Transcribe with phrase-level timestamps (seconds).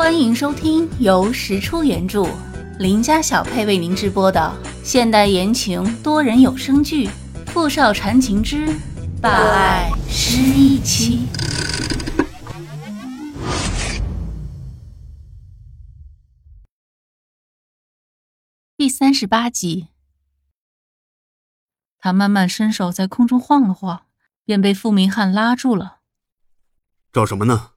[0.00, 2.24] 欢迎收听由石出原著、
[2.78, 4.50] 林家小配为您直播的
[4.82, 7.06] 现代言情多人有声剧
[7.48, 8.66] 《富少缠情之
[9.20, 11.26] 霸爱失忆妻》
[18.78, 19.88] 第三十八集。
[21.98, 24.06] 他慢慢伸手在空中晃了晃，
[24.46, 25.98] 便被傅明翰拉住了。
[27.12, 27.72] 找什么呢？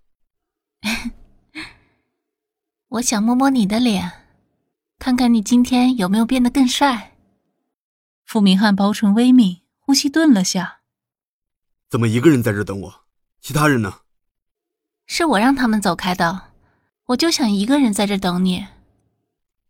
[2.94, 4.12] 我想摸摸你的脸，
[5.00, 7.18] 看看你今天有没有变得更帅。
[8.24, 10.82] 傅明翰薄唇微抿，呼吸顿了下。
[11.90, 13.06] 怎么一个人在这等我？
[13.42, 14.02] 其他人呢？
[15.08, 16.52] 是我让他们走开的，
[17.06, 18.68] 我就想一个人在这等你。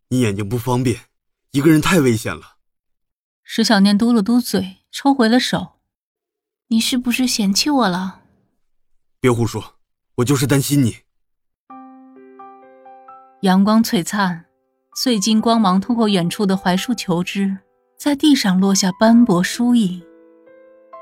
[0.09, 1.03] 你眼睛不方便，
[1.51, 2.57] 一个人太危险了。
[3.41, 5.79] 石小念嘟了嘟嘴，抽回了手。
[6.67, 8.23] 你是不是嫌弃我了？
[9.21, 9.75] 别胡说，
[10.15, 11.02] 我就是担心你。
[13.43, 14.45] 阳光璀璨，
[14.95, 17.57] 碎金光芒透过远处的槐树求枝，
[17.99, 20.01] 在地上落下斑驳疏影。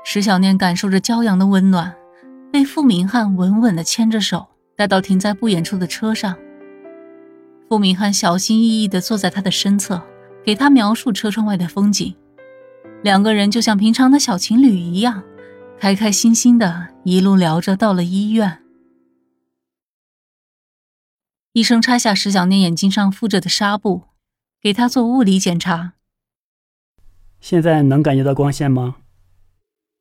[0.04, 1.94] 石小念感受着骄阳的温暖，
[2.50, 4.44] 被傅明翰稳稳地牵着手
[4.74, 6.36] 带到停在不远处的车上。
[7.68, 10.02] 傅明翰小心翼翼地坐在他的身侧，
[10.44, 12.12] 给他描述车窗外的风景。
[13.04, 15.22] 两个人就像平常的小情侣一样，
[15.78, 18.61] 开开心心的一路聊着到了医院。
[21.52, 24.04] 医生拆下石小念眼睛上附着的纱布，
[24.58, 25.92] 给她做物理检查。
[27.40, 28.96] 现在能感觉到光线吗？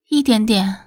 [0.07, 0.85] 一点点。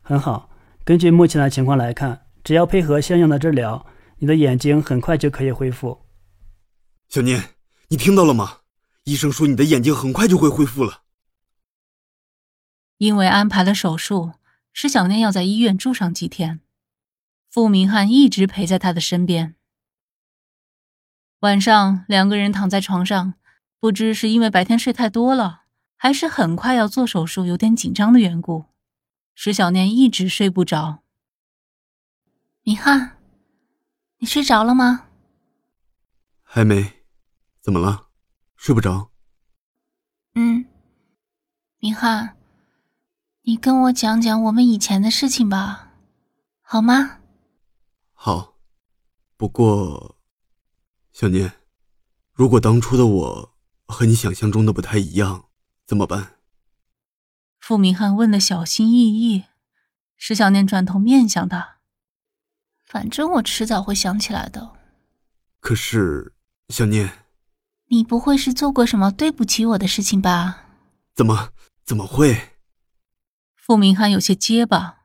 [0.00, 0.50] 很好，
[0.84, 3.86] 根据目前的情况来看，只要配合相应的治疗，
[4.18, 6.00] 你的眼睛很快就可以恢复。
[7.08, 7.50] 小念，
[7.88, 8.62] 你听到了吗？
[9.04, 11.02] 医生说你的眼睛很快就会恢复了。
[12.98, 14.32] 因为安排了手术，
[14.72, 16.60] 石小念要在医院住上几天。
[17.56, 19.54] 傅明翰一直陪在他的身边。
[21.38, 23.32] 晚上，两个人躺在床上，
[23.80, 25.62] 不知是因为白天睡太多了，
[25.96, 28.66] 还是很快要做手术有点紧张的缘故，
[29.34, 30.98] 石小念一直睡不着。
[32.62, 33.16] 明翰，
[34.18, 35.06] 你睡着了吗？
[36.42, 37.06] 还没。
[37.62, 38.08] 怎么了？
[38.54, 39.10] 睡不着？
[40.34, 40.66] 嗯。
[41.78, 42.36] 明翰，
[43.44, 45.92] 你跟我讲讲我们以前的事情吧，
[46.60, 47.20] 好吗？
[48.18, 48.56] 好，
[49.36, 50.16] 不过，
[51.12, 51.52] 小念，
[52.32, 53.54] 如果当初的我
[53.86, 55.48] 和你想象中的不太一样，
[55.86, 56.38] 怎么办？
[57.60, 59.44] 傅明翰问的小心翼翼。
[60.16, 61.76] 石小念转头面向他，
[62.86, 64.72] 反正我迟早会想起来的。
[65.60, 66.34] 可是，
[66.70, 67.26] 小念，
[67.88, 70.64] 你不会是做过什么对不起我的事情吧？
[71.14, 71.52] 怎么
[71.84, 72.56] 怎么会？
[73.54, 75.04] 傅明翰有些结巴，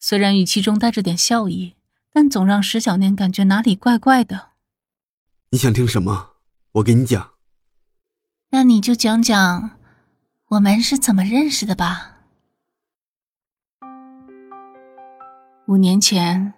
[0.00, 1.76] 虽然语气中带着点笑意。
[2.16, 4.52] 但总让石小念感觉哪里怪怪的。
[5.50, 6.30] 你想听什么？
[6.72, 7.32] 我给你讲。
[8.48, 9.72] 那你就讲讲
[10.48, 12.20] 我们是怎么认识的吧。
[15.66, 16.54] 五年前，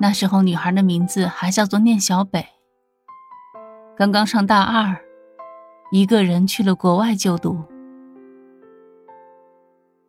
[0.00, 2.44] 那时候女孩的名字还叫做念小北。
[3.96, 5.00] 刚刚上大二，
[5.92, 7.62] 一个人去了国外就读。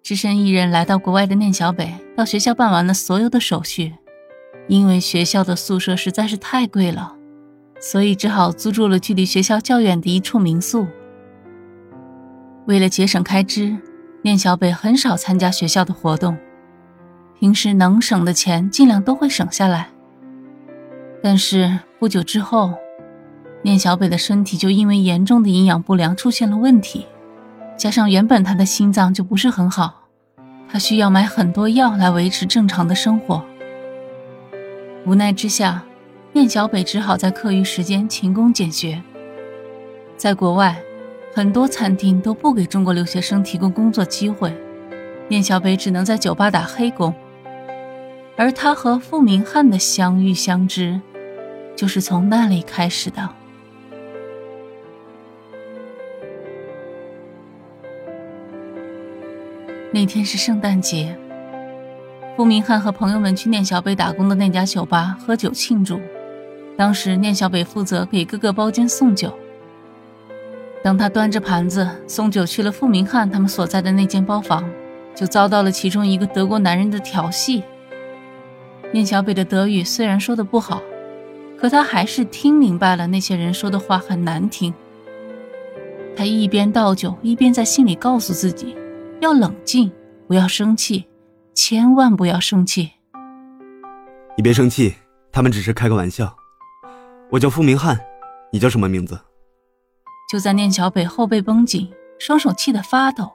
[0.02, 3.98] 只身一人来到国外的念小北，到学校办完了所有的手续。
[4.68, 7.16] 因为学校的宿舍实在是太贵了，
[7.80, 10.88] 所以只好租住了距离学校较远的一处民宿。
[12.68, 13.76] 为了节省开支，
[14.22, 16.38] 念小北很少参加学校的活动，
[17.40, 19.90] 平时能省的钱尽量都会省下来。
[21.24, 22.74] 但是不久之后，
[23.64, 27.06] 念小北的身体就因为严重的营养不良出现了问题，
[27.76, 30.08] 加上原本他的心脏就不是很好，
[30.70, 33.44] 他需要买很多药来维持正常的生活。
[35.04, 35.84] 无奈之下，
[36.32, 39.02] 念小北只好在课余时间勤工俭学。
[40.16, 40.80] 在国外，
[41.34, 44.54] 很多餐厅都不给中国留学生提供工作机会，
[45.28, 47.14] 念小北只能在酒吧打黑工。
[48.38, 51.02] 而他和傅明翰的相遇相知，
[51.76, 53.28] 就是从那里开始的。
[59.92, 61.18] 那天是圣诞节。
[62.36, 66.00] 傅明翰和朋友们去念小北打工的那家酒吧喝酒庆祝。
[66.78, 69.32] 当时念小北负责给各个包间送酒。
[70.84, 74.68] 当他端着盘子送酒去了傅明翰他们所在的那间包房，
[75.14, 77.64] 就遭到了其中一个德国男人的调戏。
[78.92, 80.82] 念小北的德语虽然说的不好，
[81.60, 84.74] 可他还是听明白了那些人说的话很难听。
[86.16, 88.76] 他一边倒酒，一边在心里告诉自己，
[89.20, 89.92] 要冷静，
[90.28, 91.06] 不要生气。
[91.54, 92.92] 千万不要生气！
[94.38, 94.96] 你别生气，
[95.32, 96.34] 他们只是开个玩笑。
[97.30, 98.00] 我叫付明翰，
[98.52, 99.20] 你叫什么名字？
[100.32, 103.30] 就在念小北后背绷紧，双手气得发抖，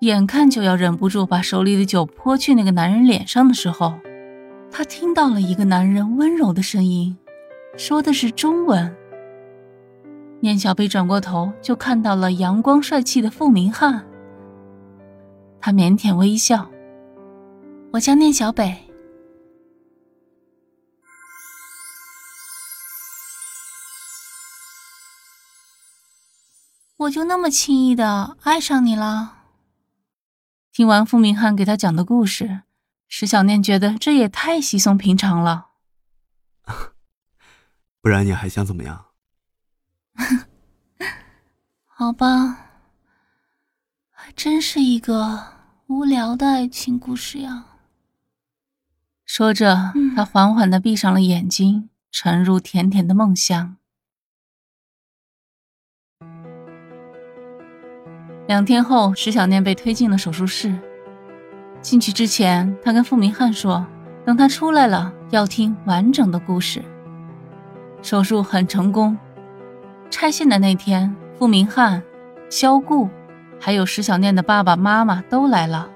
[0.00, 3.94] 眼看就要忍不住把手里的酒泼去那个男人脸上的时候，
[4.70, 7.16] 他听到了一个男人温柔的声音，
[7.78, 8.94] 说的是中文。
[10.40, 14.04] 念小北转过头，就看到了阳光帅气的付明翰。
[15.58, 16.68] 他腼腆微笑
[17.94, 18.90] ：“我叫念小北。”
[26.96, 29.44] 我就那么轻易的爱上你了？
[30.72, 32.62] 听完傅明翰给他讲的故事，
[33.06, 35.68] 石小念觉得这也太稀松平常了。
[38.02, 39.04] 不然你还想怎么样？
[41.86, 42.80] 好吧，
[44.10, 45.44] 还真是一个
[45.86, 47.66] 无聊的爱情故事呀。
[49.36, 53.74] 说着，他缓缓的闭上了眼睛，沉入甜甜的梦乡。
[58.46, 60.78] 两天后，石小念被推进了手术室。
[61.82, 63.84] 进去之前，他跟傅明翰说
[64.24, 66.80] ：“等他出来了，要听完整的故事。”
[68.02, 69.18] 手术很成功。
[70.10, 72.00] 拆线的那天，傅明翰、
[72.48, 73.10] 肖顾，
[73.58, 75.90] 还有石小念的爸爸妈妈都来了。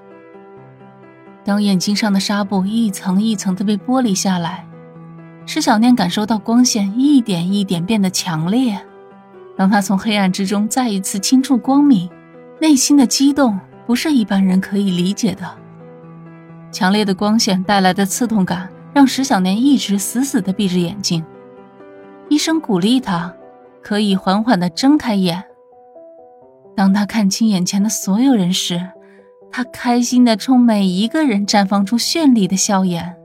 [1.49, 4.67] 当眼睛上的纱布一层一层的被剥离下来，
[5.47, 8.79] 石小念感受到光线一点一点变得强烈。
[9.57, 12.07] 当他从黑暗之中再一次轻触光明。
[12.61, 15.43] 内心的激动不是一般人可以理解的。
[16.71, 21.25] 强烈的光线带来的刺痛感让石小年一直死死地闭着眼睛。
[22.29, 23.33] 医生鼓励他，
[23.81, 25.43] 可以缓缓地睁开眼。
[26.75, 28.87] 当他看清眼前的所有人时，
[29.51, 33.15] 他开心的冲每一个人绽放出绚丽的笑颜。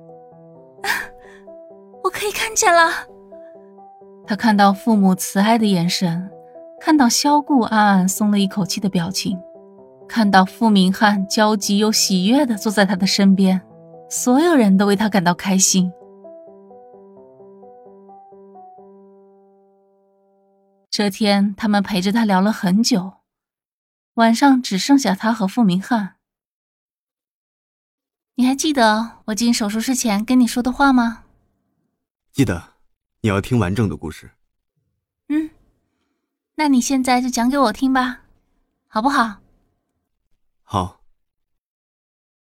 [2.02, 2.90] 我可以看见了。
[4.26, 6.30] 他看到父母慈爱的眼神。
[6.80, 9.38] 看到萧顾暗暗松了一口气的表情，
[10.06, 13.58] 看到傅明翰焦急又喜悦的坐在他的身边，
[14.10, 15.90] 所有人都为他感到开心。
[20.90, 23.10] 这天，他们陪着他聊了很久，
[24.14, 26.16] 晚上只剩下他和傅明翰。
[28.36, 31.24] 你还记得我进手术室前跟你说的话吗？
[32.32, 32.74] 记得，
[33.20, 34.32] 你要听完整的故事。
[35.28, 35.50] 嗯。
[36.56, 38.20] 那你现在就讲给我听吧，
[38.86, 39.40] 好不好？
[40.62, 41.00] 好。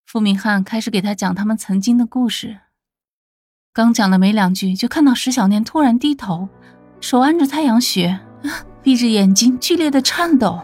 [0.05, 2.59] 傅明翰开始给他讲他们曾经的故事。
[3.71, 6.49] 刚讲了没两句，就看到石小念突然低头，
[6.99, 8.19] 手按着太阳穴，
[8.83, 10.61] 闭着眼睛剧烈的颤抖。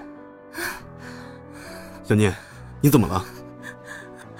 [2.07, 2.33] 小念，
[2.80, 3.25] 你怎么了？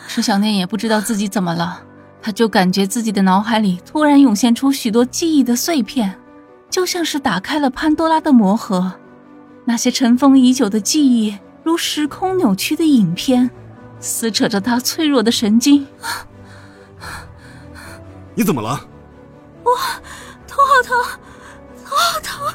[0.07, 1.81] 石小念也不知道自己怎么了，
[2.21, 6.17] 他就感觉自己的脑海里突然涌现出许多记忆的碎片。
[6.69, 8.93] 就像是打开了潘多拉的魔盒，
[9.65, 13.49] 那些尘封已久的记忆如时空扭曲的影片，
[13.99, 15.87] 撕扯着他脆弱的神经。
[18.35, 18.79] 你怎么了？
[19.63, 19.71] 我
[20.47, 21.19] 头好疼，
[21.85, 22.53] 头好疼。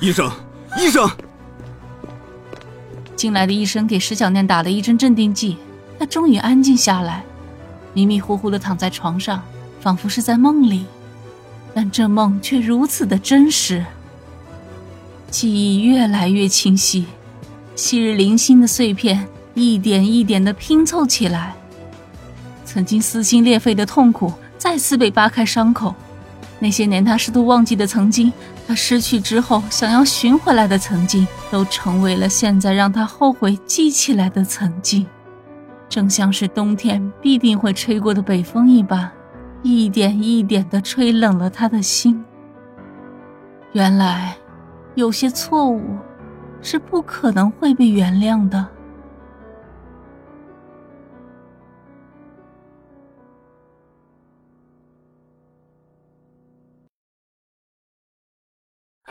[0.00, 0.30] 医生，
[0.78, 1.08] 医生！
[3.22, 5.56] 进来的医生给石小念打了一针镇定剂，
[5.96, 7.22] 她终于安静下来，
[7.94, 9.40] 迷迷糊糊的躺在床上，
[9.80, 10.86] 仿佛是在梦里。
[11.72, 13.86] 但这梦却如此的真实，
[15.30, 17.06] 记忆越来越清晰，
[17.76, 19.24] 昔日零星的碎片
[19.54, 21.54] 一点一点的拼凑起来，
[22.64, 25.94] 曾经撕心裂肺的痛苦再次被扒开伤口，
[26.58, 28.32] 那些年他试图忘记的曾经，
[28.66, 35.06] 他失去之后想要寻回来的曾经，都成为了现在让他后悔记起来的曾经，
[35.88, 39.10] 正像是冬天必定会吹过的北风一般。
[39.64, 42.24] 一点一点的吹冷了他的心。
[43.70, 44.36] 原来，
[44.96, 45.96] 有些错误
[46.60, 48.66] 是不可能会被原谅的。